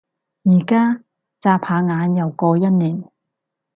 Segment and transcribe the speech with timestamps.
[0.45, 1.03] 而家？
[1.39, 3.03] 眨下眼又過一年